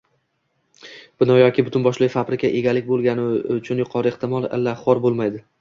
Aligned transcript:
bino 1.23 1.35
yoki 1.39 1.65
butunboshli 1.67 2.09
fabrika– 2.15 2.51
egalik 2.63 2.89
bo‘lgani 2.89 3.29
uchun 3.61 3.85
yuqori 3.85 4.15
eʼtimol 4.15 4.53
ila 4.59 4.79
xor 4.85 5.07
bo‘lmaydi. 5.07 5.49